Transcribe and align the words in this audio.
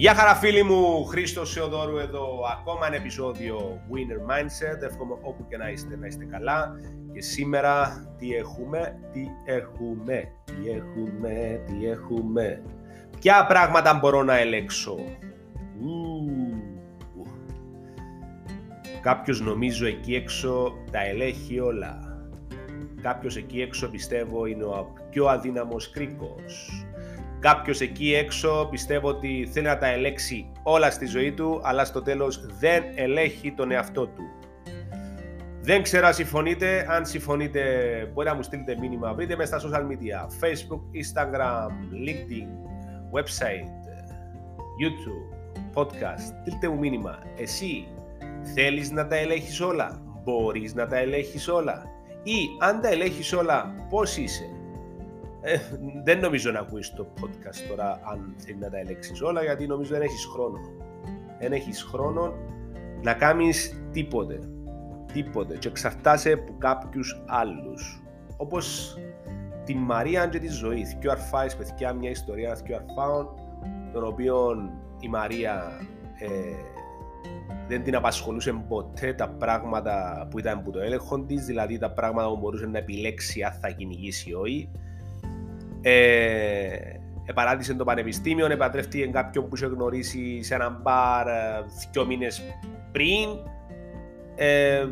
Γεια 0.00 0.14
χαρά 0.14 0.34
φίλοι 0.34 0.62
μου, 0.62 1.04
Χρήστος 1.04 1.50
Σεοδόρου 1.50 1.98
εδώ, 1.98 2.40
ακόμα 2.58 2.86
ένα 2.86 2.96
επεισόδιο 2.96 3.80
Winner 3.90 4.30
Mindset, 4.30 4.82
εύχομαι 4.82 5.16
όπου 5.22 5.46
και 5.48 5.56
να 5.56 5.68
είστε 5.68 5.96
να 5.96 6.06
είστε 6.06 6.24
καλά 6.24 6.74
και 7.12 7.22
σήμερα 7.22 8.04
τι 8.18 8.34
έχουμε, 8.34 8.98
τι 9.12 9.20
έχουμε, 9.44 10.32
τι 10.44 10.70
έχουμε, 10.70 11.60
τι 11.66 11.86
έχουμε, 11.86 12.62
ποια 13.20 13.46
πράγματα 13.46 13.94
μπορώ 13.94 14.22
να 14.22 14.38
ελέξω. 14.38 14.96
Κάποιος 19.00 19.40
νομίζω 19.40 19.86
εκεί 19.86 20.14
έξω 20.14 20.72
τα 20.90 21.06
ελέγχει 21.06 21.60
όλα. 21.60 21.98
Κάποιος 23.02 23.36
εκεί 23.36 23.60
έξω 23.60 23.90
πιστεύω 23.90 24.46
είναι 24.46 24.64
ο 24.64 24.92
πιο 25.10 25.26
αδύναμος 25.26 25.90
κρίκος. 25.90 26.84
Κάποιος 27.40 27.80
εκεί 27.80 28.14
έξω 28.14 28.68
πιστεύω 28.70 29.08
ότι 29.08 29.48
θέλει 29.52 29.66
να 29.66 29.78
τα 29.78 29.86
ελέξει 29.86 30.52
όλα 30.62 30.90
στη 30.90 31.06
ζωή 31.06 31.32
του, 31.32 31.60
αλλά 31.62 31.84
στο 31.84 32.02
τέλος 32.02 32.46
δεν 32.58 32.84
ελέγχει 32.94 33.52
τον 33.52 33.70
εαυτό 33.70 34.06
του. 34.06 34.22
Δεν 35.62 35.82
ξέρω 35.82 36.06
αν 36.06 36.14
συμφωνείτε. 36.14 36.86
Αν 36.90 37.06
συμφωνείτε, 37.06 37.62
μπορεί 38.12 38.28
να 38.28 38.34
μου 38.34 38.42
στείλετε 38.42 38.76
μήνυμα. 38.80 39.14
Βρείτε 39.14 39.36
με 39.36 39.44
στα 39.44 39.58
social 39.58 39.82
media. 39.82 40.26
Facebook, 40.40 40.80
Instagram, 41.00 41.68
LinkedIn, 42.06 42.48
website, 43.12 43.68
YouTube, 44.80 45.34
podcast. 45.74 46.34
Στείλτε 46.40 46.68
μου 46.68 46.78
μήνυμα. 46.78 47.18
Εσύ 47.36 47.88
θέλεις 48.54 48.90
να 48.90 49.06
τα 49.06 49.16
ελέγχεις 49.16 49.60
όλα; 49.60 50.02
Μπορείς 50.24 50.74
να 50.74 50.86
τα 50.86 50.96
ελέγχεις 50.98 51.48
όλα; 51.48 51.82
Ή 52.22 52.38
αν 52.58 52.80
τα 52.80 52.88
ελέγχεις 52.88 53.32
όλα, 53.32 53.74
πώς 53.88 54.16
είσαι; 54.16 54.50
Ε, 55.40 55.58
δεν 56.04 56.18
νομίζω 56.18 56.50
να 56.50 56.58
ακούεις 56.58 56.92
το 56.94 57.12
podcast 57.20 57.68
τώρα 57.68 58.00
αν 58.12 58.34
θέλει 58.36 58.58
να 58.58 58.70
τα 58.70 58.78
ελέγξεις 58.78 59.22
όλα 59.22 59.42
γιατί 59.42 59.66
νομίζω 59.66 59.92
δεν 59.92 60.02
έχεις 60.02 60.24
χρόνο. 60.24 60.58
Δεν 61.38 61.52
έχεις 61.52 61.82
χρόνο 61.82 62.34
να 63.02 63.14
κάνεις 63.14 63.82
τίποτε. 63.92 64.38
Τίποτε. 65.12 65.56
Και 65.56 65.68
εξαρτάσαι 65.68 66.32
από 66.32 66.54
κάποιους 66.58 67.22
άλλους. 67.26 68.02
Όπως 68.36 68.96
τη 69.64 69.74
Μαρία 69.74 70.26
και 70.26 70.38
τη 70.38 70.48
ζωή. 70.48 70.86
Δυο 71.00 71.10
αρφάεις 71.10 71.56
παιδιά 71.56 71.92
μια 71.92 72.10
ιστορία 72.10 72.54
δυο 72.64 72.76
αρφάων 72.76 73.28
τον 73.92 74.04
οποίο 74.04 74.56
η 75.00 75.08
Μαρία 75.08 75.80
ε, 76.18 76.28
δεν 77.68 77.82
την 77.82 77.96
απασχολούσε 77.96 78.52
ποτέ 78.68 79.12
τα 79.12 79.28
πράγματα 79.28 80.26
που 80.30 80.38
ήταν 80.38 80.62
που 80.62 80.70
το 80.70 80.80
έλεγχο 80.80 81.20
της, 81.20 81.44
δηλαδή 81.44 81.78
τα 81.78 81.90
πράγματα 81.92 82.28
που 82.28 82.36
μπορούσε 82.36 82.66
να 82.66 82.78
επιλέξει 82.78 83.42
αν 83.42 83.52
θα 83.52 83.70
κυνηγήσει 83.70 84.30
ή 84.30 84.34
όχι 84.34 84.70
ε, 85.80 87.00
επαράτησε 87.24 87.74
το 87.74 87.84
πανεπιστήμιο, 87.84 88.46
επατρεύτηκε 88.46 89.06
κάποιον 89.06 89.48
που 89.48 89.56
είχε 89.56 89.66
γνωρίσει 89.66 90.42
σε 90.42 90.54
έναν 90.54 90.78
μπαρ 90.82 91.26
ε, 91.26 91.64
δύο 91.92 92.06
μήνες 92.06 92.42
πριν. 92.92 93.28
Ε, 94.34 94.86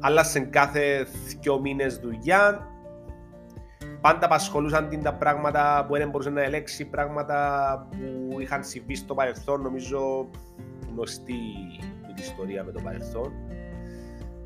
άλλασε 0.00 0.40
κάθε 0.40 1.06
δύο 1.40 1.60
μήνες 1.60 1.98
δουλειά. 1.98 2.68
Πάντα 4.00 4.26
απασχολούσαν 4.26 4.88
την 4.88 5.02
τα 5.02 5.14
πράγματα 5.14 5.84
που 5.88 5.96
δεν 5.96 6.10
μπορούσε 6.10 6.30
να 6.30 6.42
ελέξει, 6.42 6.84
πράγματα 6.84 7.88
που 7.90 8.40
είχαν 8.40 8.64
συμβεί 8.64 8.94
στο 8.94 9.14
παρελθόν, 9.14 9.62
νομίζω 9.62 10.30
γνωστή 10.92 11.40
την 12.06 12.14
ιστορία 12.18 12.64
με 12.64 12.72
το 12.72 12.80
παρελθόν. 12.84 13.32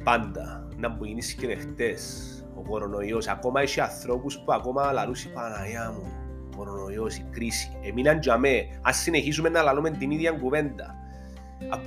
Πάντα 0.04 0.68
να 0.76 0.88
μου 0.88 1.04
γίνεις 1.04 1.34
και 1.34 1.54
χτες 1.54 2.33
ο 2.55 2.62
κορονοϊός. 2.69 3.28
Ακόμα 3.28 3.60
έχει 3.60 3.80
ανθρώπους 3.80 4.38
που 4.38 4.52
ακόμα 4.52 4.92
λαλούν 4.92 5.14
η 5.27 5.28
Παναγιά 5.28 5.94
μου. 5.97 6.12
Ο 6.52 6.56
κορονοϊός, 6.56 7.16
η 7.16 7.27
κρίση. 7.30 7.78
Εμείναν 7.83 8.19
για 8.19 8.38
με. 8.38 8.66
Ας 8.83 8.97
συνεχίσουμε 8.97 9.48
να 9.48 9.62
λαλούμε 9.62 9.91
την 9.91 10.10
ίδια 10.10 10.33
κουβέντα. 10.33 10.94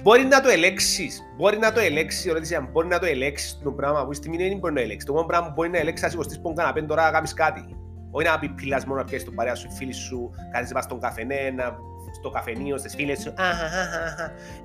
Μπορεί 0.02 0.24
να 0.24 0.42
το 0.42 0.50
ελέξεις, 0.50 1.22
μπορεί 1.38 1.58
να 1.58 1.72
το 1.72 1.80
ελέξεις, 1.80 2.26
ερώτηση 2.26 2.68
μπορεί 2.72 2.88
να 2.88 3.00
το 3.00 3.06
ελέξεις 3.06 3.60
το 3.64 3.72
πράγμα 3.72 4.06
που 4.06 4.14
στη 4.14 4.30
μήνυ 4.30 4.58
μπορεί 4.60 4.74
να 4.74 4.82
ελέξεις. 4.82 5.06
Το 5.06 5.14
μόνο 5.14 5.26
πράγμα 5.26 5.48
που 5.48 5.54
μπορεί 5.56 5.70
να 5.70 5.78
ελέξεις, 5.78 6.06
ας 6.06 6.14
υποστείς 6.14 6.40
πον 6.40 6.56
καναπέν 6.56 6.88
τώρα 6.88 7.04
να 7.04 7.12
κάνεις 7.12 7.34
κάτι. 7.34 7.78
Όχι 8.12 8.28
να 8.28 8.40
πεις 8.40 8.50
πιλάς 8.56 8.86
μόνο 8.86 9.00
να 9.00 9.06
πιέσεις 9.06 9.26
τον 9.26 9.36
παρέα 9.36 9.56
σου, 9.56 9.72
φίλοι 9.72 9.94
σου, 9.94 10.32
κάνεις 10.52 10.72
πας 10.72 10.84
στον 10.84 11.00
καφενέ, 11.00 11.50
να 11.56 11.78
στο 12.20 12.30
καφενείο, 12.30 12.78
στις 12.78 12.96
φίλες 12.96 13.22
σου. 13.22 13.34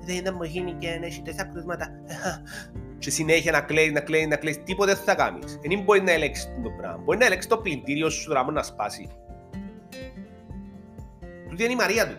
Δεν 0.05 0.33
μου 0.37 0.43
γίνει 0.43 0.73
και 0.73 0.97
να 0.99 1.05
έχεις 1.05 1.21
τέσσερα 1.21 1.49
κρούσματα 1.49 1.89
και 3.03 3.09
συνέχεια 3.09 3.51
να 3.51 3.61
κλαίεις, 3.61 3.91
να 3.91 3.99
κλαίεις, 3.99 4.27
να 4.27 4.35
κλαίεις, 4.35 4.63
τίποτε 4.63 4.93
δεν 4.93 5.03
θα 5.03 5.15
κάνεις. 5.15 5.59
Δεν 5.61 5.79
μπορεί 5.83 6.01
να 6.01 6.11
ελέγξεις 6.11 6.49
το 6.63 6.69
πράγμα. 6.69 7.01
Μπορεί 7.03 7.17
να 7.17 7.25
ελέγξεις 7.25 7.49
το 7.49 7.57
πλυντήριο 7.57 8.09
σου 8.09 8.27
τώρα 8.27 8.51
να 8.51 8.63
σπάσει. 8.63 9.07
Τούτη 11.49 11.63
είναι 11.63 11.71
η 11.71 11.75
Μαρία 11.75 12.07
του. 12.07 12.15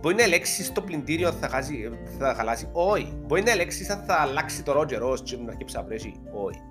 Μπορεί 0.00 0.14
να 0.14 0.22
ελέγξεις 0.22 0.72
το 0.72 0.80
πλυντήριο 0.80 1.32
θα, 1.32 1.48
χάσει, 1.48 1.90
θα 2.18 2.34
χαλάσει. 2.34 2.68
Όχι. 2.72 3.12
Μπορεί 3.26 3.42
να 3.42 3.50
ελέγξεις 3.50 3.90
αν 3.90 4.02
θα 4.06 4.14
αλλάξει 4.14 4.62
το 4.62 4.72
ρότζερο 4.72 5.14
και 5.24 5.36
να 5.36 5.52
αρχίσει 5.52 5.76
να 5.76 5.84
πρέσει. 5.84 6.14
Όχι. 6.44 6.62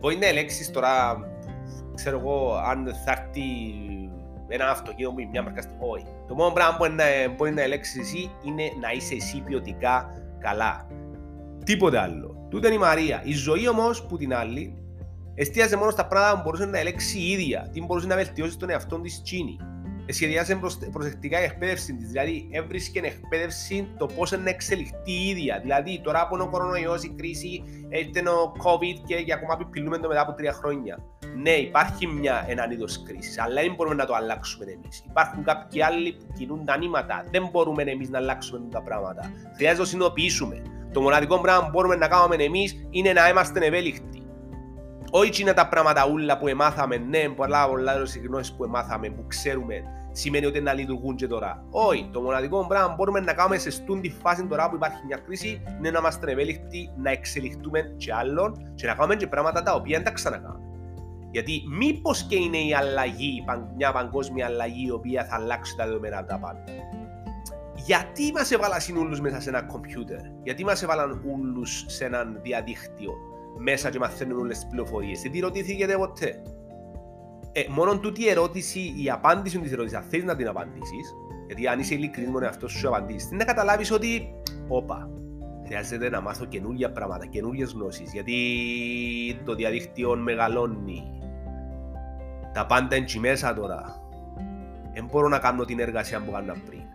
Μπορεί 0.00 0.16
να 0.16 0.26
ελέγξεις 0.26 0.70
τώρα, 0.70 1.18
ξέρω 1.94 2.18
εγώ, 2.18 2.54
αν 2.54 2.94
θα 3.04 3.12
έρθει 3.12 3.42
ένα 4.48 4.70
αυτοκίνητο 4.70 5.12
μου 5.12 5.18
ή 5.18 5.26
μια 5.26 5.42
μαρκά. 5.42 5.62
Όχι. 5.78 6.06
Το 6.28 6.34
μόνο 6.34 6.52
πράγμα 6.52 6.76
που 6.76 6.84
μπορεί 6.84 6.92
να, 6.92 7.34
μπορεί 7.36 7.50
να 7.50 7.62
ελέγξεις 7.62 7.98
εσύ 8.00 8.30
είναι 8.44 8.62
να 8.80 8.92
είσαι 8.92 9.14
εσύ 9.14 9.40
ποιοτικά 9.40 10.10
καλά. 10.38 10.86
Τίποτε 11.64 11.98
άλλο. 11.98 12.27
Τούτε 12.48 12.66
είναι 12.66 12.76
η 12.76 12.78
Μαρία. 12.78 13.22
Η 13.24 13.32
ζωή 13.32 13.68
όμως 13.68 14.02
που 14.06 14.16
την 14.16 14.34
άλλη 14.34 14.74
εστίαζε 15.34 15.76
μόνο 15.76 15.90
στα 15.90 16.06
πράγματα 16.06 16.36
που 16.36 16.42
μπορούσε 16.44 16.66
να 16.66 16.78
ελέξει 16.78 17.18
η 17.18 17.30
ίδια, 17.30 17.68
τι 17.72 17.84
μπορούσε 17.84 18.06
να 18.06 18.14
βελτιώσει 18.14 18.58
τον 18.58 18.70
εαυτό 18.70 19.00
της 19.00 19.22
Τσίνη. 19.22 19.56
Σχεδιάσε 20.10 20.60
προσεκτικά 20.92 21.40
η 21.40 21.44
εκπαίδευση 21.44 21.94
της, 21.94 22.08
δηλαδή 22.08 22.48
έβρισκε 22.50 22.98
εκπαίδευση 22.98 23.88
το 23.98 24.06
πώς 24.06 24.30
να 24.30 24.50
εξελιχθεί 24.50 25.12
η 25.12 25.28
ίδια. 25.28 25.60
Δηλαδή, 25.62 26.00
τώρα 26.00 26.20
από 26.20 26.42
ο 26.42 26.48
κορονοϊός, 26.48 27.02
η 27.02 27.08
κρίση, 27.08 27.64
έρχεται 27.88 28.28
ο 28.28 28.52
COVID 28.64 29.02
και 29.06 29.14
για 29.14 29.34
ακόμα 29.34 29.58
επιπλούμε 29.60 29.98
το 29.98 30.08
μετά 30.08 30.20
από 30.20 30.32
τρία 30.32 30.52
χρόνια. 30.52 30.98
Ναι, 31.36 31.50
υπάρχει 31.50 32.06
μια, 32.06 32.44
έναν 32.48 32.70
είδος 32.70 33.02
κρίση, 33.02 33.40
αλλά 33.40 33.62
δεν 33.62 33.74
μπορούμε 33.74 33.94
να 33.94 34.06
το 34.06 34.14
αλλάξουμε 34.14 34.64
εμείς. 34.64 35.04
Υπάρχουν 35.08 35.44
κάποιοι 35.44 35.82
άλλοι 35.82 36.12
που 36.12 36.32
κινούν 36.38 36.64
τα 36.64 36.78
νήματα. 36.78 37.24
Δεν 37.30 37.48
μπορούμε 37.52 37.82
εμείς 37.82 38.08
να 38.08 38.18
αλλάξουμε 38.18 38.60
τα 38.70 38.82
πράγματα. 38.82 39.32
Χρειάζεται 39.56 39.72
να 39.72 39.76
το 39.76 39.84
συνειδητοποιήσουμε. 39.84 40.62
Το 40.98 41.04
μοναδικό 41.04 41.40
πράγμα 41.40 41.64
που 41.64 41.70
μπορούμε 41.70 41.96
να 41.96 42.08
κάνουμε 42.08 42.34
εμείς 42.34 42.86
είναι 42.90 43.12
να 43.12 43.28
είμαστε 43.28 43.66
ευέλικτοι. 43.66 44.22
Όχι 45.10 45.42
είναι 45.42 45.52
τα 45.52 45.68
πράγματα 45.68 46.08
ούλα 46.12 46.38
που 46.38 46.48
εμάθαμε, 46.48 46.96
ναι, 46.96 47.28
πολλά 47.28 47.68
πολλά 47.68 47.92
γνώσεις 48.28 48.52
που 48.52 48.64
εμάθαμε, 48.64 49.08
που 49.08 49.24
ξέρουμε, 49.26 49.82
σημαίνει 50.12 50.46
ότι 50.46 50.60
να 50.60 50.72
λειτουργούν 50.72 51.16
και 51.16 51.26
τώρα. 51.26 51.64
Όχι, 51.70 52.08
το 52.12 52.20
μοναδικό 52.20 52.66
πράγμα 52.66 52.88
που 52.88 52.94
μπορούμε 52.94 53.20
να 53.20 53.32
κάνουμε 53.32 53.58
σε 53.58 53.70
στούν 53.70 54.00
τη 54.00 54.10
φάση 54.10 54.46
τώρα 54.46 54.68
που 54.68 54.74
υπάρχει 54.74 55.04
μια 55.06 55.16
κρίση 55.16 55.62
είναι 55.78 55.90
να 55.90 55.98
είμαστε 55.98 56.32
ευέλικτοι, 56.32 56.92
να 56.96 57.10
εξελιχτούμε 57.10 57.94
και 57.96 58.14
άλλων 58.14 58.72
και 58.74 58.86
να 58.86 58.94
κάνουμε 58.94 59.16
και 59.16 59.26
πράγματα 59.26 59.62
τα 59.62 59.74
οποία 59.74 59.96
δεν 59.96 60.04
τα 60.04 60.10
ξανακάνουμε. 60.10 60.66
Γιατί 61.30 61.62
μήπως 61.78 62.22
και 62.22 62.36
είναι 62.36 62.58
η 62.58 62.74
αλλαγή, 62.74 63.44
μια 63.76 63.92
παγκόσμια 63.92 64.46
αλλαγή 64.46 64.86
η 64.86 64.90
οποία 64.90 65.24
θα 65.24 65.34
αλλάξει 65.36 65.76
τα 65.76 65.84
δεδομένα 65.84 66.24
τα 66.24 66.38
πάντα 66.38 66.64
γιατί 67.88 68.32
μας 68.32 68.50
έβαλαν 68.50 68.80
όλου 68.98 69.22
μέσα 69.22 69.40
σε 69.40 69.48
ένα 69.48 69.62
κομπιούτερ, 69.62 70.20
γιατί 70.42 70.64
μας 70.64 70.82
έβαλαν 70.82 71.10
όλου 71.10 71.66
σε 71.66 72.04
ένα 72.04 72.24
διαδίκτυο 72.42 73.12
μέσα 73.58 73.90
και 73.90 73.98
μαθαίνουν 73.98 74.38
όλες 74.38 74.58
τις 74.58 74.66
πληροφορίες; 74.66 75.22
Δεν 75.22 75.40
ρωτήθηκε 75.40 75.86
ποτέ; 75.86 76.42
Ε, 77.52 77.64
μόνο 77.68 77.98
τούτη 77.98 78.22
η 78.22 78.28
ερώτηση, 78.28 78.94
η 79.04 79.10
απάντηση 79.10 79.58
τη 79.58 79.72
ερώτηση, 79.72 79.96
αν 79.96 80.02
θέλεις 80.02 80.24
να 80.24 80.36
την 80.36 80.48
απαντήσεις, 80.48 81.14
γιατί 81.46 81.68
αν 81.68 81.78
είσαι 81.78 81.94
ειλικρινής 81.94 82.30
με 82.30 82.46
αυτό 82.46 82.68
σου 82.68 82.88
απαντήσεις, 82.88 83.30
να 83.30 83.44
καταλάβεις 83.44 83.92
ότι, 83.92 84.34
όπα, 84.68 85.10
χρειάζεται 85.66 86.10
να 86.10 86.20
μάθω 86.20 86.44
καινούργια 86.44 86.92
πράγματα, 86.92 87.26
καινούργιες 87.26 87.72
γνώσεις, 87.72 88.12
γιατί 88.12 88.34
το 89.44 89.54
διαδίκτυο 89.54 90.16
μεγαλώνει. 90.16 91.02
Τα 92.52 92.66
πάντα 92.66 92.96
είναι 92.96 93.06
μέσα 93.20 93.54
τώρα. 93.54 94.02
Δεν 94.94 95.08
μπορώ 95.10 95.28
να 95.28 95.38
κάνω 95.38 95.64
την 95.64 95.80
εργασία 95.80 96.20
που 96.20 96.30
έκανα 96.30 96.56
πριν 96.66 96.87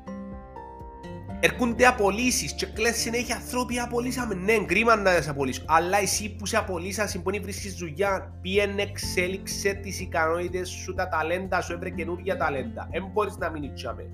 έρχονται 1.45 1.86
απολύσεις 1.86 2.54
και 2.54 2.66
κλαις 2.66 2.98
συνέχεια 2.98 3.36
ανθρώποι 3.36 3.80
απολύσαμε. 3.80 4.34
Ναι, 4.34 4.66
κρίμα 4.66 4.95
να 4.95 5.22
σε 5.22 5.30
απολύσω. 5.30 5.62
Αλλά 5.68 5.98
εσύ 5.98 6.36
που 6.36 6.45
σε 6.45 6.57
απολύσα, 6.57 7.10
μπορεί 7.24 7.38
να 7.38 7.44
βρίσκεις 7.44 7.74
δουλειά. 7.74 8.38
Πήγαινε, 8.42 8.81
εξέλιξε 8.81 9.74
τις 9.74 10.00
ικανότητες 10.00 10.69
σου, 10.69 10.94
τα 10.94 11.07
ταλέντα 11.07 11.62
σου, 11.62 11.74
έβρε 11.74 11.90
καινούργια 11.90 12.38
ταλέντα. 12.38 12.90
Δεν 12.92 13.10
μπορείς 13.13 13.38
να 13.38 13.50
μείνει 13.50 13.72
τσάμε. 13.72 14.10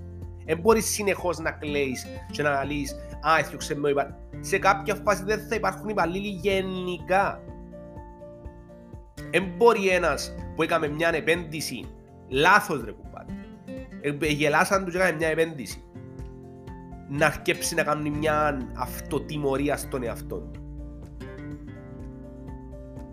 Δεν 0.46 0.58
μπορείς 0.58 0.86
συνεχώς 0.86 1.38
να 1.38 1.50
κλαίει 1.50 1.96
και 2.30 2.42
να 2.42 2.64
λύεις. 2.64 2.92
Α, 3.20 3.38
έφτιαξε 3.38 3.74
με 3.74 3.90
υπα... 3.90 4.18
Σε 4.40 4.58
κάποια 4.58 4.94
φάση 4.94 5.22
δεν 5.24 5.46
θα 5.48 5.54
υπάρχουν 5.54 5.88
υπαλλήλοι 5.88 6.28
γενικά. 6.28 7.40
Δεν 9.30 9.44
μπορεί 9.56 9.88
ένας 9.88 10.34
που 10.54 10.62
έκανε 10.62 10.88
μια 10.88 11.10
επένδυση 11.14 11.88
λάθος 12.28 12.84
ρε 12.84 12.90
κουμπάτι. 12.90 13.32
Ε, 14.00 14.26
γελάσαν 14.26 14.84
τους 14.84 14.92
και 14.92 14.98
έκανε 14.98 15.16
μια 15.16 15.28
επένδυση 15.28 15.84
να 17.10 17.26
αρκέψει 17.26 17.74
να 17.74 17.82
κάνει 17.82 18.10
μια 18.10 18.58
αυτοτιμωρία 18.76 19.76
στον 19.76 20.02
εαυτό 20.02 20.36
του. 20.36 20.60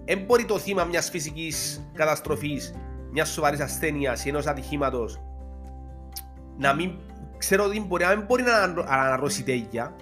Δεν 0.06 0.20
μπορεί 0.20 0.46
το 0.46 0.60
θύμα 0.60 0.84
μιας 0.84 1.10
φυσικής 1.10 1.88
καταστροφής, 1.94 2.74
μιας 3.12 3.30
σοβαρής 3.30 3.60
ασθένειας 3.60 4.26
ή 4.26 4.30
ενός 4.30 4.48
ατυχήματος 4.48 5.20
να 6.58 6.74
μην 6.74 6.92
ξέρω 7.38 7.64
ότι 7.64 7.82
μπορεί 7.82 8.04
να 8.04 8.16
μην 8.16 8.26
μπορεί 8.26 8.44
να 8.44 8.84
αναρρώσει 8.84 9.44
τέλεια 9.44 9.96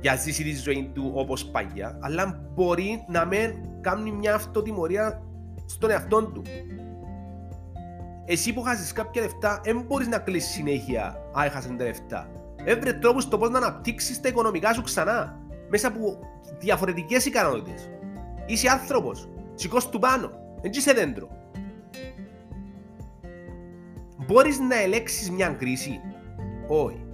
για 0.00 0.12
να 0.12 0.16
ζήσει 0.16 0.42
τη 0.42 0.54
ζωή 0.54 0.90
του 0.94 1.12
όπως 1.14 1.44
παγιά, 1.44 1.98
αλλά 2.00 2.50
μπορεί 2.54 3.04
να 3.08 3.24
μην 3.24 3.54
κάνει 3.80 4.12
μια 4.12 4.34
αυτοτιμωρία 4.34 5.22
στον 5.66 5.90
εαυτό 5.90 6.24
του. 6.24 6.42
Εσύ 8.24 8.52
που 8.52 8.62
χάσεις 8.62 8.92
κάποια 8.92 9.22
λεφτά, 9.22 9.60
δεν 9.64 9.84
μπορείς 9.86 10.08
να 10.08 10.18
κλείσεις 10.18 10.50
συνέχεια 10.50 11.16
αν 11.34 11.44
έχασες 11.44 11.76
τα 11.76 11.84
λεφτά. 11.84 12.30
Έβρε 12.64 12.92
τρόπους 12.92 13.28
το 13.28 13.38
πώς 13.38 13.50
να 13.50 13.58
αναπτύξεις 13.58 14.20
τα 14.20 14.28
οικονομικά 14.28 14.72
σου 14.72 14.82
ξανά, 14.82 15.38
μέσα 15.68 15.88
από 15.88 16.18
διαφορετικές 16.58 17.26
ικανότητες. 17.26 17.90
Είσαι 18.46 18.68
άνθρωπος, 18.68 19.28
σηκώσ' 19.54 19.88
του 19.88 19.98
πάνω, 19.98 20.30
δεν 20.62 20.70
είσαι 20.70 20.92
δέντρο. 20.92 21.28
Μπορείς 24.26 24.58
να 24.58 24.80
ελέξεις 24.80 25.30
μια 25.30 25.48
κρίση; 25.48 26.00
Όχι. 26.68 27.06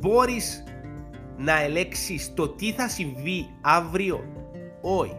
Μπορείς 0.00 0.64
να 1.36 1.60
ελέξεις 1.60 2.34
το 2.34 2.48
τι 2.48 2.72
θα 2.72 2.88
συμβεί 2.88 3.50
αύριο; 3.60 4.24
Όχι. 4.80 5.16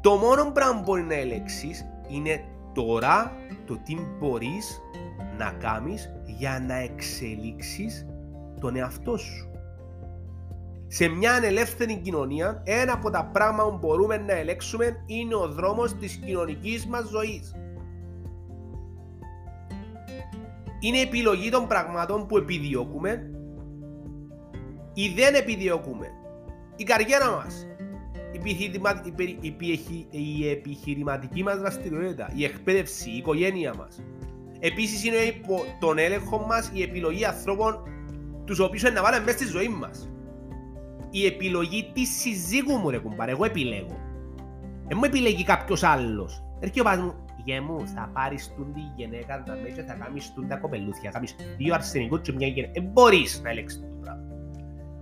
Το 0.00 0.10
μόνο 0.10 0.50
πράγμα 0.50 0.76
που 0.76 0.82
μπορεί 0.84 1.02
να 1.02 1.14
ελέξεις 1.14 1.86
είναι 2.08 2.44
τώρα 2.72 3.32
το 3.66 3.78
τι 3.84 3.96
μπορείς 4.18 4.80
να 5.40 5.50
κάνεις 5.50 6.12
για 6.24 6.64
να 6.66 6.74
εξελίξεις 6.74 8.06
τον 8.60 8.76
εαυτό 8.76 9.16
σου. 9.16 9.50
Σε 10.86 11.08
μια 11.08 11.32
ανελεύθερη 11.32 11.96
κοινωνία, 11.96 12.62
ένα 12.64 12.92
από 12.92 13.10
τα 13.10 13.24
πράγματα 13.24 13.70
που 13.70 13.78
μπορούμε 13.78 14.16
να 14.16 14.32
ελέξουμε 14.32 15.04
είναι 15.06 15.34
ο 15.34 15.48
δρόμος 15.48 15.94
της 15.94 16.16
κοινωνικής 16.16 16.86
μας 16.86 17.08
ζωής. 17.08 17.54
Είναι 20.80 21.00
επιλογή 21.00 21.50
των 21.50 21.66
πραγμάτων 21.66 22.26
που 22.26 22.36
επιδιώκουμε 22.36 23.30
ή 24.94 25.08
δεν 25.08 25.34
επιδιώκουμε. 25.34 26.06
Η 26.76 26.84
καριέρα 26.84 27.30
μας, 27.30 27.66
η 30.10 30.48
επιχειρηματική 30.48 31.42
μας 31.42 31.58
δραστηριότητα, 31.58 32.32
η 32.34 32.44
εκπαίδευση, 32.44 33.10
η 33.10 33.16
οικογένεια 33.16 33.74
μας. 33.74 34.02
Επίσης 34.60 35.04
είναι 35.04 35.16
υπό 35.16 35.64
τον 35.80 35.98
έλεγχο 35.98 36.38
μας 36.46 36.70
η 36.72 36.82
επιλογή 36.82 37.24
ανθρώπων 37.24 37.82
τους 38.44 38.58
οποίους 38.58 38.82
να 38.82 39.02
βάλουμε 39.02 39.24
μέσα 39.24 39.38
στη 39.38 39.46
ζωή 39.46 39.68
μας 39.68 40.10
η 41.10 41.26
επιλογή 41.26 41.90
της 41.92 42.20
συζύγου 42.20 42.76
μου, 42.76 42.90
ρε 42.90 42.98
κουμπάρε. 42.98 43.30
Εγώ 43.30 43.44
επιλέγω. 43.44 43.98
Δεν 44.88 44.96
μου 44.96 45.04
επιλέγει 45.04 45.44
κάποιος 45.44 45.82
άλλος. 45.82 46.42
Έρχεται 46.60 46.80
ο 46.80 46.84
παδί 46.84 47.02
μου, 47.02 47.14
γε 47.44 47.60
μου, 47.60 47.86
θα 47.94 48.10
πάρεις 48.12 48.52
τούν 48.56 48.72
τη 48.74 48.80
γυναίκα 48.96 49.42
τα 49.42 49.58
μέσα, 49.62 49.84
θα 49.86 49.94
κάνεις 49.94 50.32
τούν 50.34 50.48
τα 50.48 50.56
κοπελούθια. 50.56 51.10
Θα 51.10 51.10
κάνεις 51.10 51.34
δύο 51.56 51.74
αρσενικού 51.74 52.20
και 52.20 52.32
μια 52.32 52.46
γυναίκα. 52.46 52.72
Δεν 52.72 52.82
μπορείς 52.92 53.40
να 53.42 53.50
ελέγξεις 53.50 53.80
το 53.80 53.86
πράγμα. 54.00 54.22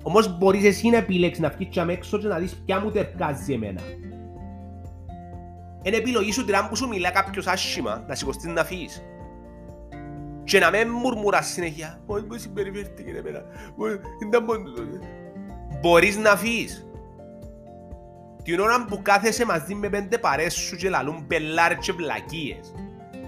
Όμως 0.03 0.39
μπορείς 0.39 0.65
εσύ 0.65 0.89
να 0.89 0.97
επιλέξεις 0.97 1.43
να 1.43 1.49
βγει 1.49 1.69
έξω 1.89 2.19
και 2.19 2.27
να 2.27 2.39
δεις 2.39 2.63
ποια 2.65 2.81
μου 2.81 2.91
τερκάζει 2.91 3.53
εμένα. 3.53 3.81
Είναι 5.83 5.97
επιλογή 5.97 6.33
σου 6.33 6.45
τυρά 6.45 6.69
που 6.69 6.77
σου 6.77 6.89
μιλά 6.89 7.11
κάποιος 7.11 7.47
άσχημα 7.47 8.05
να 8.09 8.15
σηκωστεί 8.15 8.49
να 8.49 8.65
φύγεις. 8.65 9.03
Και 10.49 10.59
να 10.59 10.71
με 10.71 10.85
μουρμουράς 10.85 11.47
συνέχεια. 11.47 12.01
Πώς 12.07 12.23
μου 12.23 12.39
συμπεριφέρθηκε 12.39 13.11
εμένα. 13.11 13.43
Δεν 14.31 14.45
μπορείς 15.81 16.17
να 16.17 16.37
φύγεις. 16.37 16.87
Την 18.43 18.61
ώρα 18.61 18.85
που 18.85 19.03
κάθεσαι 19.03 19.45
μαζί 19.45 19.75
με 19.75 19.89
πέντε 19.89 20.19
παρές 20.19 20.55
σου 20.55 20.77
και 20.77 20.89
λαλούν 20.89 21.27
πελάρες 21.27 21.79
και 21.81 21.93
βλακίες, 21.93 22.75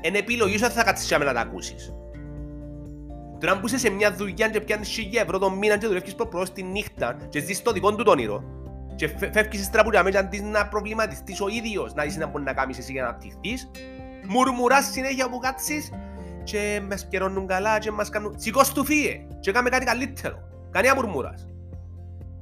είναι 0.01 0.19
επιλογή 0.19 0.59
σου 0.59 0.71
θα 0.71 0.85
κάτσεις 0.85 1.11
να 1.11 1.33
τα 1.33 1.41
ακούσεις. 1.41 1.95
Τώρα 3.41 3.61
που 3.61 3.67
είσαι 3.67 3.79
σε 3.79 3.91
μια 3.91 4.15
δουλειά 4.15 4.49
και 4.49 4.61
πιάνεις 4.61 4.89
χιλιά 4.89 5.23
ευρώ 5.23 5.39
το 5.39 5.51
μήνα 5.51 5.79
και 5.79 5.87
δουλεύεις 5.87 6.15
προς 6.15 6.53
τη 6.53 6.63
νύχτα 6.63 7.17
και 7.29 7.41
ζεις 7.41 7.63
το 7.63 7.73
δικό 7.73 7.95
του 7.95 8.03
το 8.03 8.11
όνειρο 8.11 8.45
και 8.97 9.09
φεύγεις 9.33 9.61
ύστερα 9.61 9.85
που 9.85 9.91
για 9.91 10.21
αντί 10.21 10.41
να 10.41 10.69
προβληματιστείς 10.69 11.41
ο 11.41 11.49
ίδιος 11.49 11.95
να 11.95 12.03
δεις 12.03 12.17
να 12.17 12.27
μπορείς 12.27 12.47
να 12.47 12.53
κάνεις 12.53 12.79
εσύ 12.79 12.93
για 12.93 13.03
να 13.03 13.09
απτυχθείς 13.09 13.71
μουρμουράς 14.29 14.91
συνέχεια 14.93 15.29
που 15.29 15.39
κάτσεις 15.39 15.91
και 16.51 16.81
μες 16.87 17.01
σκερώνουν 17.01 17.47
καλά 17.47 17.79
και 17.79 17.91
μας 17.91 18.09
κάνουν 18.09 18.35
σηκώς 18.37 18.73
του 18.73 18.85
φύγε 18.85 19.27
και 19.41 19.53
κάμε 19.53 19.69
κάτι 19.69 19.85
καλύτερο. 19.85 20.39
Κανένα 20.71 20.95
μουρμουράς. 20.95 21.49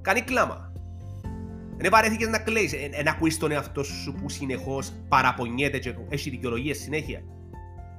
Κάνει 0.01 0.21
κλάμα. 0.21 0.73
Δεν 1.77 1.91
βαρέθηκες 1.91 2.29
να 2.29 2.39
κλαίεις, 2.39 2.75
να 3.05 3.11
ακούεις 3.11 3.39
τον 3.39 3.51
εαυτό 3.51 3.83
σου 3.83 4.13
που 4.13 4.29
συνεχώς 4.29 4.93
παραπονιέται 5.09 5.79
και 5.79 5.95
έχει 6.09 6.31
δικαιολογίες 6.31 6.79
συνέχεια. 6.79 7.23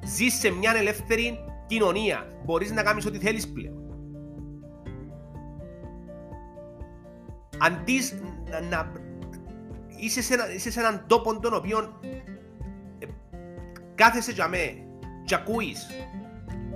Ζεις 0.06 0.34
σε 0.34 0.50
μια 0.50 0.74
ελεύθερη 0.78 1.40
κοινωνία. 1.68 2.28
Μπορείς 2.46 2.72
να 2.72 2.84
κάνεις 2.84 3.06
ό,τι 3.06 3.18
θέλεις 3.18 3.48
πλέον. 3.48 3.78
Αντί 7.60 8.00
να, 8.50 8.62
να 8.62 8.92
είσαι, 10.00 10.22
σε 10.22 10.34
ένα, 10.34 10.54
είσαι 10.54 10.72
σε 10.72 10.80
έναν 10.80 11.04
τόπο 11.08 11.40
τον 11.40 11.54
οποίο 11.54 12.00
ε, 13.00 13.06
κάθεσαι 13.96 14.32
για 14.32 14.48
μέ 14.48 14.89
και 15.30 15.36
ακούεις 15.36 15.88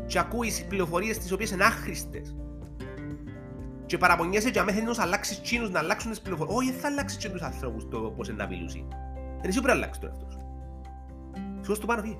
και 0.05 0.19
ακούεις 0.19 0.65
πληροφορίες 0.65 1.17
τις 1.17 1.31
οποίες 1.31 1.51
είναι 1.51 1.63
άχρηστες 1.63 2.35
και 3.85 3.97
παραπονιέσαι 3.97 4.49
και 4.51 4.59
αμέσως 4.59 4.97
να 4.97 5.03
αλλάξεις 5.03 5.41
τσίνους, 5.41 5.69
να 5.69 5.79
αλλάξουν 5.79 6.11
τις 6.11 6.21
πληροφορίες. 6.21 6.57
Όχι, 6.57 6.71
δεν 6.71 6.79
θα 6.79 6.87
αλλάξεις 6.87 7.17
και 7.17 7.29
τους 7.29 7.41
ανθρώπους 7.41 7.87
το 7.89 7.99
πώς 7.99 8.27
είναι 8.27 8.37
να 8.37 8.47
μιλούσει. 8.47 8.77
Είναι 8.77 9.47
εσύ 9.47 9.59
που 9.59 9.63
πρέπει 9.63 9.79
να 9.79 9.83
αλλάξεις 9.83 10.01
το 10.01 10.07
εαυτό 10.07 10.27
σου. 10.31 10.39
Σου 11.63 11.79
το 11.79 11.85
πάνω 11.85 12.01
φύγει. 12.01 12.19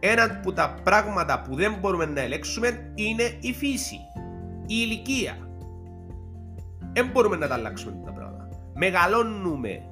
Ένα 0.00 0.24
από 0.24 0.52
τα 0.52 0.74
πράγματα 0.82 1.40
που 1.40 1.54
δεν 1.54 1.74
μπορούμε 1.80 2.04
να 2.04 2.20
ελέγξουμε 2.20 2.92
είναι 2.94 3.38
η 3.40 3.52
φύση, 3.52 3.98
η 4.66 4.74
ηλικία. 4.86 5.36
Δεν 6.92 7.06
μπορούμε 7.12 7.36
να 7.36 7.48
τα 7.48 7.54
αλλάξουμε 7.54 8.02
τα 8.04 8.12
πράγματα. 8.12 8.48
Μεγαλώνουμε. 8.74 9.82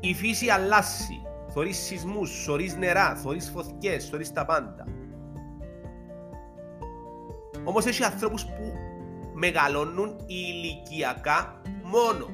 Η 0.00 0.14
φύση 0.14 0.48
αλλάζει. 0.48 1.20
Θωρείς 1.54 1.76
σεισμούς, 1.76 2.44
θωρείς 2.44 2.76
νερά, 2.76 3.14
θωρείς 3.14 3.50
φωτιές, 3.50 4.08
θωρείς 4.08 4.32
τα 4.32 4.44
πάντα. 4.44 4.86
Όμως 7.64 7.86
έχει 7.86 8.04
ανθρώπους 8.04 8.44
που 8.44 8.72
μεγαλώνουν 9.34 10.16
ηλικιακά 10.26 11.60
μόνο. 11.82 12.28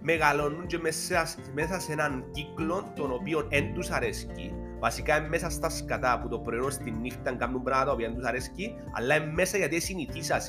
Μεγαλώνουν 0.00 0.66
και 0.66 0.78
μέσα, 0.78 1.26
μέσα 1.54 1.80
σε 1.80 1.92
έναν 1.92 2.24
κύκλο 2.30 2.92
τον 2.96 3.12
οποίο 3.12 3.46
δεν 3.50 3.74
τους 3.74 3.90
αρέσει. 3.90 4.52
Βασικά 4.78 5.16
είναι 5.16 5.28
μέσα 5.28 5.50
στα 5.50 5.68
σκατά 5.68 6.20
που 6.22 6.28
το 6.28 6.38
πρωί 6.38 6.70
στη 6.70 6.90
νύχτα 6.90 7.32
κάνουν 7.32 7.62
πράγματα 7.62 7.94
που 7.94 8.00
δεν 8.00 8.14
τους 8.14 8.24
αρέσει, 8.24 8.74
αλλά 8.92 9.16
είναι 9.16 9.32
μέσα 9.32 9.56
γιατί 9.56 9.80
συνηθίσαν. 9.80 10.40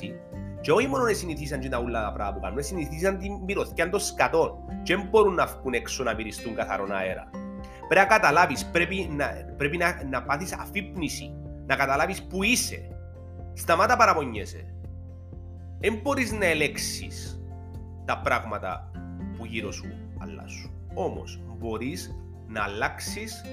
Και 0.60 0.72
όχι 0.72 0.86
μόνο 0.86 1.06
συνηθίσαν 1.12 1.68
τα 1.70 1.80
ούλα 1.80 2.02
τα 2.02 2.12
πράγματα 2.12 2.38
που 2.38 2.42
κάνουν, 2.42 2.62
συνηθίσαν 2.62 3.18
την 3.18 3.32
μυρωθιά 3.46 3.90
των 3.90 4.00
σκατών 4.00 4.52
και 4.82 4.96
δεν 4.96 5.06
μπορούν 5.10 5.34
να 5.34 5.46
βγουν 5.46 5.72
έξω 5.72 6.02
να 6.02 6.14
μυριστούν 6.14 6.54
καθαρό 6.54 6.86
αέρα. 6.90 7.30
Πρέπει 7.90 8.08
να 8.08 8.16
καταλάβεις, 8.16 8.66
πρέπει 8.66 9.08
να, 9.16 9.26
πρέπει 9.56 9.76
να, 9.76 10.04
να 10.10 10.22
πάθεις 10.22 10.52
αφύπνιση, 10.52 11.34
να 11.66 11.76
καταλάβεις 11.76 12.22
που 12.22 12.42
είσαι, 12.42 12.88
Σταμάτα 13.52 13.96
παραπονιέσαι. 13.96 14.74
Δεν 15.80 16.00
μπορείς 16.02 16.32
να 16.32 16.44
ελέξεις 16.44 17.42
τα 18.04 18.18
πράγματα 18.18 18.90
που 19.36 19.44
γύρω 19.44 19.72
σου 19.72 19.86
αλλάζουν. 20.18 20.70
Όμως 20.94 21.40
μπορείς 21.58 22.14
να 22.52 22.62
αλλάξεις 22.62 23.44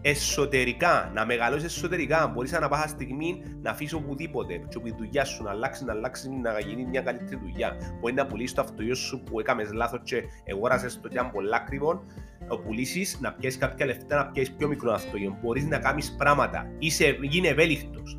εσωτερικά, 0.00 1.10
να 1.14 1.26
μεγαλώσεις 1.26 1.76
εσωτερικά. 1.76 2.26
Μπορείς 2.26 2.52
να 2.52 2.68
πάσα 2.68 2.88
στιγμή 2.88 3.42
να 3.62 3.70
αφήσεις 3.70 3.92
οπουδήποτε. 3.92 4.56
Και 4.56 4.76
όπου 4.76 4.86
η 4.86 4.94
δουλειά 4.98 5.24
σου 5.24 5.42
να 5.42 5.50
αλλάξει, 5.50 5.84
να 5.84 5.92
αλλάξει, 5.92 6.30
να 6.30 6.60
γίνει 6.60 6.84
μια 6.84 7.00
καλύτερη 7.00 7.40
δουλειά. 7.42 7.76
Μπορεί 8.00 8.14
να 8.14 8.26
πουλήσεις 8.26 8.54
το 8.54 8.60
αυτοκίνητο 8.60 8.94
σου 8.94 9.22
που 9.22 9.40
έκαμες 9.40 9.72
λάθος 9.72 10.00
και 10.04 10.22
αγόρασες 10.50 11.00
το 11.00 11.08
και 11.08 11.20
πολλά 11.32 11.56
ακριβό. 11.56 12.04
Να 12.48 12.58
πουλήσεις, 12.58 13.20
να 13.20 13.32
πιέσει 13.32 13.58
κάποια 13.58 13.86
λεφτά, 13.86 14.16
να 14.16 14.26
πιέσει 14.26 14.52
πιο 14.52 14.68
μικρό 14.68 14.92
αυτοκίνητο. 14.92 15.38
Μπορείς 15.42 15.64
να 15.64 15.78
κάνεις 15.78 16.14
πράγματα. 16.18 16.70
Είσαι, 16.78 17.18
γίνει 17.20 17.48
ευέλικτος. 17.48 18.18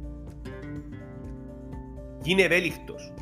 Γίνε 2.22 2.42
ευέλικτος. 2.42 3.14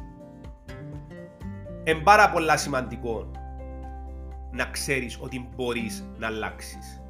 Είναι 1.84 2.00
πάρα 2.04 2.30
πολλά 2.30 2.58
σημαντικό 2.58 3.32
να 4.52 4.66
ξέρεις 4.66 5.18
ότι 5.22 5.50
μπορείς 5.56 6.10
να 6.18 6.28
αλλάξεις. 6.28 7.03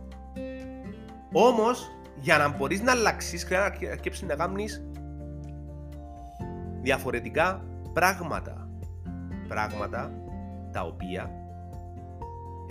Όμως, 1.33 1.91
για 2.19 2.37
να 2.37 2.57
μπορείς 2.57 2.81
να 2.81 2.91
αλλάξεις, 2.91 3.43
χρειάζεται 3.43 3.85
να 3.85 3.91
αρκέψεις 3.91 4.27
να 4.27 4.35
κάνεις 4.35 4.87
διαφορετικά 6.81 7.63
πράγματα. 7.93 8.69
Πράγματα 9.47 10.11
τα 10.71 10.81
οποία 10.81 11.31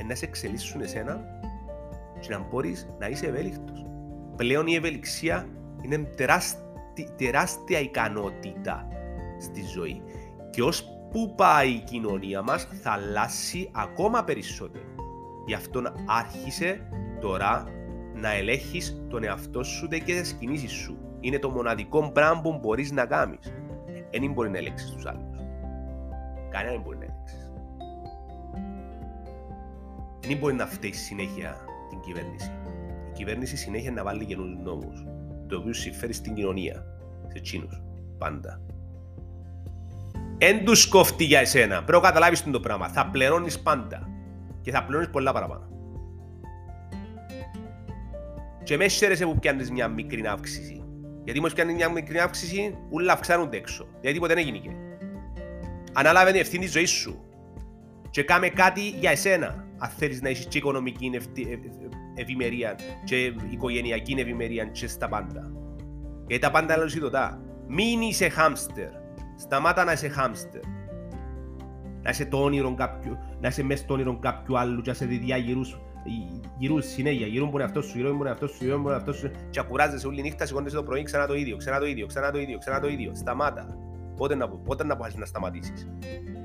να 0.06 0.14
σε 0.14 0.24
εξελίσσουν 0.24 0.80
εσένα 0.80 1.20
και 2.20 2.28
να 2.28 2.38
μπορείς 2.38 2.86
να 2.98 3.08
είσαι 3.08 3.26
ευέλικτος. 3.26 3.86
Πλέον 4.36 4.66
η 4.66 4.74
ευελιξία 4.74 5.46
είναι 5.82 5.98
τεράστια, 5.98 6.62
τεράστια 7.16 7.80
ικανότητα 7.80 8.88
στη 9.40 9.62
ζωή. 9.74 10.02
Και 10.50 10.62
ως 10.62 10.84
που 11.10 11.34
πάει 11.34 11.70
η 11.70 11.82
κοινωνία 11.84 12.42
μας 12.42 12.68
θα 12.82 12.90
αλλάξει 12.90 13.70
ακόμα 13.72 14.24
περισσότερο. 14.24 14.84
Γι' 15.46 15.54
αυτό 15.54 15.82
άρχισε 16.06 16.88
τώρα 17.20 17.64
να 18.14 18.32
ελέγχεις 18.32 19.04
τον 19.08 19.24
εαυτό 19.24 19.62
σου 19.62 19.88
και 19.88 19.98
τις 19.98 20.32
κινήσεις 20.32 20.72
σου. 20.72 20.96
Είναι 21.20 21.38
το 21.38 21.50
μοναδικό 21.50 22.10
πράγμα 22.12 22.40
που 22.40 22.58
μπορείς 22.62 22.92
να 22.92 23.06
κάνεις. 23.06 23.52
Δεν 24.10 24.32
μπορεί 24.32 24.50
να 24.50 24.58
ελέγξεις 24.58 24.90
τους 24.90 25.06
άλλους. 25.06 25.38
Κανένα 26.50 26.72
δεν 26.72 26.80
μπορεί 26.80 26.96
να 26.98 27.04
ελέγξεις. 27.04 27.50
Δεν 30.26 30.36
μπορεί 30.36 30.54
να 30.54 30.66
φταίει 30.66 30.92
συνέχεια 30.92 31.56
την 31.90 32.00
κυβέρνηση. 32.00 32.50
Η 33.08 33.12
κυβέρνηση 33.12 33.56
συνέχεια 33.56 33.90
να 33.90 34.04
βάλει 34.04 34.24
καινούριους 34.24 34.58
νόμους, 34.58 35.04
το 35.46 35.56
οποίο 35.56 35.72
συμφέρει 35.72 36.12
στην 36.12 36.34
κοινωνία, 36.34 36.84
σε 37.32 37.40
τσίνους, 37.40 37.82
πάντα. 38.18 38.60
Εν 40.38 40.64
τους 40.64 40.88
κόφτει 40.88 41.24
για 41.24 41.40
εσένα. 41.40 41.84
Πρέπει 41.84 42.02
να 42.02 42.08
καταλάβεις 42.08 42.50
το 42.50 42.60
πράγμα. 42.60 42.88
Θα 42.88 43.06
πληρώνεις 43.06 43.60
πάντα. 43.60 44.08
Και 44.60 44.70
θα 44.70 44.84
πληρώνεις 44.84 45.10
πολλά 45.10 45.32
παραπάνω. 45.32 45.68
Και 48.62 48.76
μες 48.76 48.94
χαίρεσαι 48.94 49.24
που 49.24 49.38
πιάνεις 49.38 49.70
μια 49.70 49.88
μικρή 49.88 50.26
αύξηση. 50.26 50.84
Γιατί 51.24 51.40
μόλις 51.40 51.54
πιάνεις 51.54 51.74
μια 51.74 51.88
μικρή 51.88 52.18
αύξηση, 52.18 52.78
όλα 52.90 53.12
αυξάνονται 53.12 53.56
έξω. 53.56 53.86
Γιατί 54.00 54.18
ποτέ 54.18 54.34
δεν 54.34 54.46
έγινε. 54.46 54.76
Ανάλαβε 55.92 56.30
την 56.30 56.40
ευθύνη 56.40 56.64
της 56.64 56.72
ζωής 56.72 56.90
σου. 56.90 57.24
Και 58.10 58.22
κάμε 58.22 58.48
κάτι 58.48 58.88
για 58.88 59.10
εσένα. 59.10 59.66
Αν 59.78 59.88
θέλεις 59.88 60.22
να 60.22 60.28
έχεις 60.28 60.46
και 60.46 60.58
οικονομική 60.58 61.10
ευημερία 62.14 62.78
και 63.04 63.32
οικογενειακή 63.50 64.14
ευημερία 64.18 64.64
και 64.64 64.86
στα 64.86 65.08
πάντα. 65.08 65.52
Γιατί 66.26 66.42
τα 66.42 66.50
πάντα 66.50 66.74
είναι 66.74 66.82
λογιτοτά. 66.82 67.42
Μην 67.68 68.00
είσαι 68.00 68.28
χάμστερ. 68.28 68.88
Σταμάτα 69.36 69.84
να 69.84 69.92
είσαι 69.92 70.08
χάμστερ. 70.08 70.60
Να 72.02 72.10
είσαι 72.10 72.24
το 72.24 72.42
όνειρο 72.42 72.74
κάποιου, 72.74 73.18
να 73.40 73.48
είσαι 73.48 73.62
μέσα 73.62 73.82
στο 73.82 73.94
όνειρο 73.94 74.18
κάποιου 74.18 74.58
άλλου 74.58 74.80
και 74.80 74.90
να 74.90 74.96
σε 74.96 75.06
διδιά 75.06 75.36
γυρούς 75.36 75.80
γυρούν 76.58 76.82
συνέχεια, 76.82 77.26
γυρούν 77.26 77.48
μπορεί 77.48 77.62
αυτός 77.62 77.86
σου, 77.86 77.96
γυρούν 77.96 78.16
μπορεί 78.16 78.28
αυτός 78.28 78.50
σου, 78.50 78.64
γυρούν 78.64 78.80
μπορεί 78.80 78.94
αυτός 78.94 79.16
σου. 79.16 79.30
Και 79.50 79.60
ακουράζεσαι 79.60 80.06
όλη 80.06 80.22
νύχτα, 80.22 80.46
σηκώνεσαι 80.46 80.76
το 80.76 80.82
πρωί, 80.82 81.02
ξανά 81.02 81.26
το 81.26 81.34
ίδιο, 81.34 81.56
ξανά 81.56 81.78
το 81.78 81.86
ίδιο, 81.86 82.06
ξανά 82.06 82.30
το 82.30 82.38
ίδιο, 82.38 82.58
ξανά 82.58 82.80
το 82.80 82.88
ίδιο. 82.88 83.14
Σταμάτα. 83.14 83.76
Πότε 84.16 84.34
να, 84.34 84.48
πότε 84.48 84.84
να 84.84 84.96
πας 84.96 85.14
να 85.14 85.24
σταματήσεις. 85.24 85.88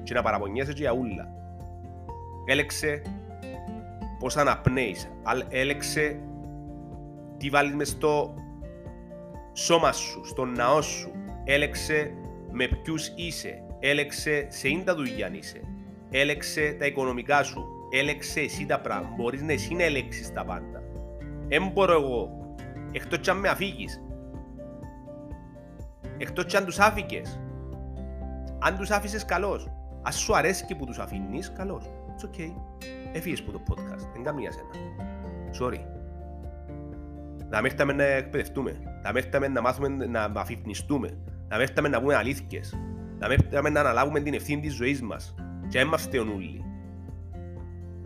Και 0.03 0.13
να 0.13 0.21
παραπονιέσαι 0.21 0.73
και 0.73 0.81
για 0.81 0.91
ούλα. 0.91 1.27
Έλεξε 2.45 3.01
πώς 4.19 4.37
αναπνέεις, 4.37 5.09
έλεξε 5.49 6.19
τι 7.37 7.49
βάλεις 7.49 7.75
μες 7.75 7.89
στο 7.89 8.33
σώμα 9.53 9.91
σου, 9.91 10.25
στον 10.25 10.51
ναό 10.51 10.81
σου, 10.81 11.11
έλεξε 11.43 12.13
με 12.51 12.67
ποιους 12.83 13.11
είσαι, 13.15 13.63
έλεξε 13.79 14.47
σε 14.49 14.67
ίντα 14.67 14.95
δουλειά 14.95 15.29
είσαι, 15.33 15.61
έλεξε 16.09 16.75
τα 16.79 16.85
οικονομικά 16.85 17.43
σου, 17.43 17.67
έλεξε 17.89 18.39
εσύ 18.39 18.65
τα 18.65 18.79
πράγματα. 18.79 19.13
Μπορείς 19.17 19.41
να 19.41 19.51
εσύ 19.51 19.73
να 19.73 19.83
έλεξεις 19.83 20.33
τα 20.33 20.45
πάντα. 20.45 20.83
Δεν 21.47 21.71
μπορώ 21.73 21.93
εγώ. 21.93 22.29
Εκτός 22.91 23.19
κι 23.19 23.29
αν 23.29 23.37
με 23.37 23.49
αφήγεις. 23.49 24.01
Εκτός 26.17 26.45
κι 26.45 26.57
αν 26.57 26.65
τους 26.65 26.79
άφηκες. 26.79 27.39
Αν 28.59 28.77
τους 28.77 28.91
άφησες 28.91 29.25
καλώς. 29.25 29.71
Ας 30.01 30.15
σου 30.15 30.35
αρέσει 30.35 30.65
και 30.65 30.75
που 30.75 30.85
τους 30.85 30.99
αφήνεις, 30.99 31.51
καλώς. 31.53 31.85
It's 31.85 32.25
okay. 32.25 32.53
Έφυγες 33.13 33.43
που 33.43 33.51
το 33.51 33.61
podcast. 33.69 34.07
Δεν 34.13 34.23
καμία 34.23 34.51
σένα. 34.51 34.69
Sorry. 35.59 35.79
Να 37.49 37.61
μέχρι 37.61 37.95
να 37.95 38.03
εκπαιδευτούμε. 38.03 38.79
Να 39.03 39.11
μέχρι 39.11 39.49
να 39.51 39.61
μάθουμε 39.61 39.87
να 40.05 40.31
αφυπνιστούμε. 40.35 41.17
Να 41.47 41.57
μέχρι 41.57 41.89
να 41.89 42.01
πούμε 42.01 42.15
αλήθειες. 42.15 42.77
Να 43.19 43.27
μέχρι 43.27 43.71
να 43.71 43.79
αναλάβουμε 43.79 44.19
την 44.19 44.33
ευθύνη 44.33 44.61
της 44.61 44.73
ζωής 44.73 45.01
μας. 45.01 45.35
Και 45.67 45.77
δεν 45.77 45.87
είμαστε 45.87 46.19
όλοι. 46.19 46.66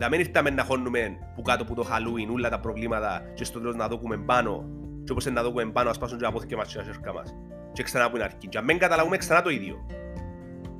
Να 0.02 0.08
μην 0.08 0.20
ήρθαμε 0.20 0.50
να 0.50 0.64
χώνουμε 0.64 1.18
που 1.34 1.42
κάτω 1.42 1.62
από 1.62 1.74
το 1.74 1.86
Halloween 1.90 2.32
όλα 2.32 2.50
τα 2.50 2.60
προβλήματα 2.60 3.22
και 3.34 3.44
στο 3.44 3.58
τέλος 3.58 3.76
να 3.76 3.88
δούμε 3.88 4.16
πάνω 4.16 4.64
και 5.04 5.12
όπως 5.12 5.24
να 5.24 5.42
δούμε 5.42 5.66
πάνω 5.66 5.90
ας 5.90 5.98
πάσουν 5.98 6.18
και 6.18 6.26
απόθηκε 6.26 6.56
μας 6.56 6.72
και 6.72 6.78
να 6.78 6.84
σέρκα 6.84 7.12
μας 7.12 7.34
και 7.72 7.82
ξανά 7.82 8.10
που 8.10 8.16
είναι 8.16 8.24
αρκεί. 8.24 8.48
Και 8.48 8.58
αν 8.58 8.64
μην 8.64 8.78
καταλάβουμε 8.78 9.16
ξανά 9.16 9.42
το 9.42 9.50
ίδιο. 9.50 9.86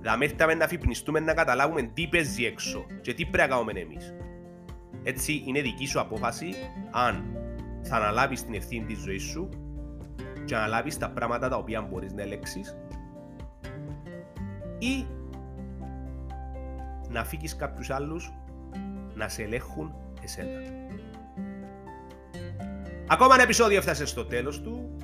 Να 0.03 0.17
μην 0.17 0.29
ήρθαμε 0.29 0.55
να 0.55 0.67
φυπνιστούμε 0.67 1.21
να 1.21 1.35
καταλάβουμε 1.35 1.83
τι 1.83 2.09
παίζει 2.09 2.45
έξω 2.45 2.87
και 3.01 3.15
τι 3.15 3.27
πρέπει 3.27 3.49
να 3.49 3.57
κάνουμε 3.57 3.81
εμείς. 3.81 4.15
Έτσι 5.03 5.43
είναι 5.47 5.61
δική 5.61 5.87
σου 5.87 6.01
απόφαση 6.01 6.55
αν 6.91 7.37
θα 7.83 7.97
αναλάβεις 7.97 8.45
την 8.45 8.55
ευθύνη 8.55 8.85
της 8.85 8.99
ζωής 8.99 9.23
σου 9.23 9.49
και 10.45 10.57
αναλάβεις 10.57 10.99
τα 10.99 11.11
πράγματα 11.11 11.49
τα 11.49 11.57
οποία 11.57 11.83
μπορείς 11.83 12.13
να 12.13 12.23
ελέξεις 12.23 12.77
ή 14.79 15.07
να 17.09 17.25
φύγεις 17.25 17.57
κάποιους 17.57 17.91
άλλους 17.91 18.33
να 19.15 19.29
σε 19.29 19.43
ελέγχουν 19.43 19.95
εσένα. 20.23 20.61
Ακόμα 23.07 23.35
ένα 23.35 23.43
επεισόδιο 23.43 23.79
έφτασε 23.79 24.07
στο 24.07 24.25
τέλος 24.25 24.61
του. 24.61 24.97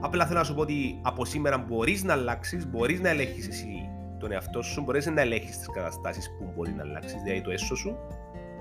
Απλά 0.00 0.26
θέλω 0.26 0.38
να 0.38 0.44
σου 0.44 0.54
πω 0.54 0.60
ότι 0.60 1.00
από 1.02 1.24
σήμερα 1.24 1.58
μπορείς 1.58 2.04
να 2.04 2.12
αλλάξεις, 2.12 2.66
μπορείς 2.66 3.00
να 3.00 3.08
ελέγχεις 3.08 3.48
εσύ 3.48 3.88
τον 4.18 4.32
εαυτό 4.32 4.62
σου, 4.62 4.82
μπορείς 4.82 5.06
να 5.06 5.20
ελέγχεις 5.20 5.58
τις 5.58 5.70
καταστάσεις 5.70 6.30
που 6.38 6.52
μπορεί 6.56 6.72
να 6.72 6.82
αλλάξεις, 6.82 7.22
δηλαδή 7.22 7.40
το 7.40 7.50
έσω 7.50 7.76
σου. 7.76 7.96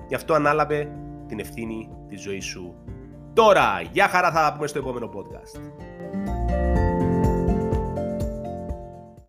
Γι' 0.07 0.15
αυτό 0.15 0.33
ανάλαβε 0.33 0.91
την 1.27 1.39
ευθύνη 1.39 1.89
της 2.07 2.21
ζωής 2.21 2.45
σου. 2.45 2.75
Τώρα, 3.33 3.81
για 3.91 4.07
χαρά 4.07 4.31
θα 4.31 4.41
τα 4.41 4.53
πούμε 4.53 4.67
στο 4.67 4.79
επόμενο 4.79 5.09
podcast. 5.13 5.62